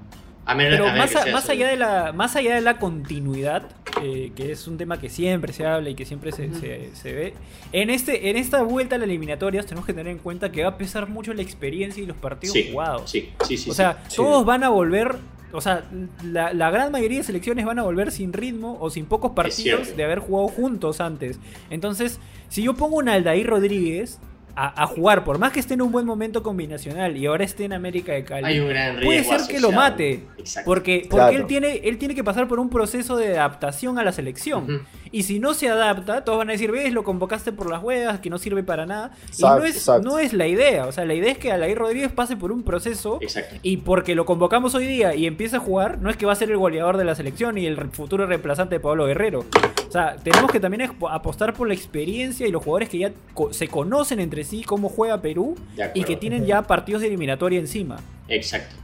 [0.43, 2.36] A menos, Pero a menos más, que a- sea más su- allá de la, más
[2.36, 3.63] allá de la continuidad,
[4.01, 6.60] eh, que es un tema que siempre se habla y que siempre se, Ujú.
[6.60, 7.34] se- se ve,
[7.71, 10.69] en, este, en esta vuelta a las eliminatorias tenemos que tener en cuenta que va
[10.69, 13.10] a pesar mucho la experiencia y los partidos Sí, jugados.
[13.10, 13.69] sí, sí, sí.
[13.69, 14.15] o sea, sí.
[14.17, 15.15] todos van a volver,
[15.53, 15.83] o sea,
[16.23, 19.95] la, la gran mayoría de selecciones van a volver sin ritmo o sin pocos partidos
[19.95, 21.39] de haber jugado juntos antes.
[21.69, 24.19] Entonces, si yo pongo un Aldair Rodríguez,
[24.53, 27.63] a, a jugar, por más que esté en un buen momento combinacional y ahora esté
[27.63, 30.25] en América de Cali, Hay un gran puede ser que lo mate.
[30.37, 30.69] Exacto.
[30.69, 31.37] Porque, porque Claro.
[31.37, 34.85] él, tiene, él tiene que pasar por un proceso de adaptación a la selección.
[35.13, 38.19] Y si no se adapta, todos van a decir, ves, lo convocaste por las huevas,
[38.21, 39.12] que no sirve para nada.
[39.38, 40.08] y no es, exacto.
[40.10, 40.86] no es la idea.
[40.88, 43.19] O sea, la idea es que Alair Rodríguez pase por un proceso.
[43.21, 43.56] Exacto.
[43.62, 46.36] Y porque lo convocamos hoy día y empieza a jugar, no es que va a
[46.36, 49.39] ser el goleador de la selección y el futuro reemplazante de Pablo Guerrero.
[49.88, 53.52] O sea, tenemos que también apostar por la experiencia y los jugadores que ya co-
[53.52, 55.56] se conocen entre sí cómo juega Perú
[55.93, 58.00] y que tienen ya partidos de eliminatoria encima.
[58.30, 58.76] Exacto.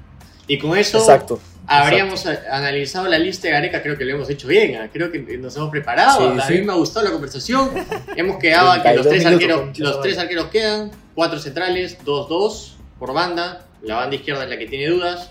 [0.47, 1.39] Y con eso Exacto.
[1.67, 5.19] Habríamos analizado la lista de Gareca, creo que lo hemos hecho bien, ah, creo que
[5.37, 6.53] nos hemos preparado, Sí, a sí.
[6.53, 7.71] mí me ha gustado la conversación,
[8.15, 12.29] hemos quedado a que los 32 tres, arqueros, los tres arqueros quedan, cuatro centrales, dos,
[12.29, 15.29] dos por banda, la banda izquierda es la que tiene dudas,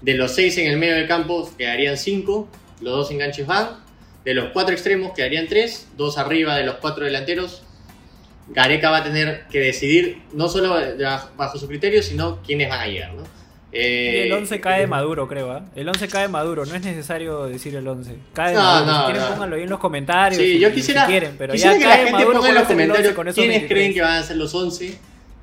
[0.00, 2.48] de los seis en el medio del campo quedarían cinco,
[2.80, 3.68] los dos enganches van,
[4.24, 7.62] de los cuatro extremos quedarían tres, dos arriba de los cuatro delanteros,
[8.48, 10.76] Gareca va a tener que decidir no solo
[11.36, 13.22] bajo su criterio, sino quiénes van a llegar, ¿no?
[13.70, 15.50] Y Eh, el 11 cae de Maduro, creo.
[15.52, 15.62] ¿ah?
[15.76, 18.14] El 11 cae de Maduro, no es necesario decir el 11.
[18.32, 18.86] Cae de No, Maduro.
[18.92, 19.28] no, si quieren, no.
[19.28, 20.40] pónganlo ahí en los comentarios.
[20.42, 22.32] Sí, y- yo y quisiera, Si quieren, pero quisiera ya que cae la gente Maduro,
[22.38, 23.68] ponga en los ¿cuál es el 11 comentarios con quiénes 23?
[23.68, 24.98] creen que van a ser los 11.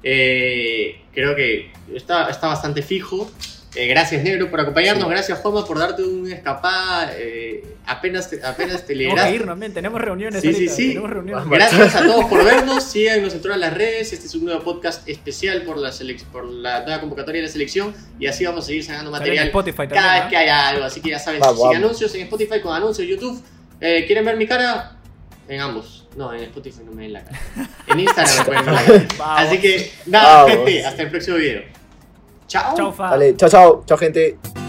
[0.08, 3.30] Eh, creo que está, está bastante fijo.
[3.76, 5.04] Eh, gracias, Negro, por acompañarnos.
[5.04, 5.10] Sí.
[5.10, 7.12] Gracias, Juanma, por darte una escapada.
[7.18, 9.36] eh, apenas, te, apenas te Tenemos que liberaste.
[9.36, 10.88] irnos, men, tenemos reuniones Sí, sí, ahorita, sí.
[10.90, 11.50] Tenemos reuniones.
[11.50, 12.84] Gracias a todos por vernos.
[12.84, 14.14] Síganos en todas las redes.
[14.14, 17.52] Este es un nuevo podcast especial por la, selec- por la nueva convocatoria de la
[17.52, 17.94] selección.
[18.20, 20.02] Y así vamos a seguir sacando material Spotify también.
[20.02, 20.84] cada vez que haya algo.
[20.86, 21.78] Así que ya saben, Vamos, sin vamos.
[21.78, 23.44] anuncios en Spotify, con anuncios en YouTube.
[23.82, 24.98] Eh, ¿Quieren ver mi cara?
[25.50, 26.08] En ambos.
[26.16, 27.40] No, en Spotify no me ven la cara.
[27.88, 29.06] En Instagram me pueden ver la cara.
[29.18, 29.42] Vamos.
[29.42, 30.52] Así que, nada, Vamos.
[30.56, 31.62] gente, hasta el próximo video.
[32.48, 32.76] Chao.
[32.76, 33.10] Chau, fa.
[33.10, 33.84] Vale, chao, chao.
[33.86, 34.65] Chao, gente.